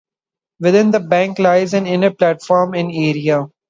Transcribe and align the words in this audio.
Within 0.59 0.89
the 0.89 0.99
bank 0.99 1.37
lies 1.37 1.75
an 1.75 1.85
inner 1.85 2.09
platform 2.09 2.73
in 2.73 2.89
area. 2.89 3.51